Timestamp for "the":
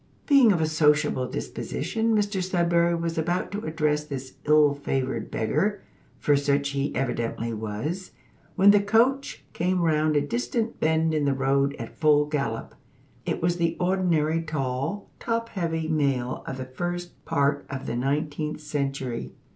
8.71-8.79, 11.25-11.35, 13.57-13.77, 16.57-16.65, 17.85-17.95